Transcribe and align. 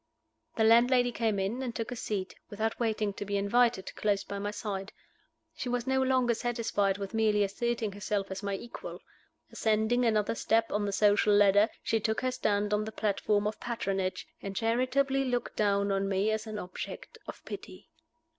The 0.55 0.63
landlady 0.63 1.11
came 1.11 1.37
in, 1.37 1.61
and 1.61 1.75
took 1.75 1.91
a 1.91 1.95
seat, 1.95 2.33
without 2.49 2.79
waiting 2.79 3.13
to 3.13 3.23
be 3.23 3.37
invited, 3.37 3.93
close 3.95 4.23
by 4.23 4.39
my 4.39 4.49
side. 4.49 4.91
She 5.55 5.69
was 5.69 5.85
no 5.85 6.01
longer 6.01 6.33
satisfied 6.33 6.97
with 6.97 7.13
merely 7.13 7.43
asserting 7.43 7.91
herself 7.91 8.31
as 8.31 8.41
my 8.41 8.55
equal. 8.55 9.03
Ascending 9.51 10.03
another 10.03 10.33
step 10.33 10.71
on 10.71 10.85
the 10.85 10.91
social 10.91 11.35
ladder, 11.35 11.69
she 11.83 11.99
took 11.99 12.21
her 12.21 12.31
stand 12.31 12.73
on 12.73 12.85
the 12.85 12.91
platform 12.91 13.45
of 13.45 13.59
patronage, 13.59 14.25
and 14.41 14.55
charitably 14.55 15.23
looked 15.25 15.55
down 15.55 15.91
on 15.91 16.09
me 16.09 16.31
as 16.31 16.47
an 16.47 16.57
object 16.57 17.19
of 17.27 17.45
pity. 17.45 17.91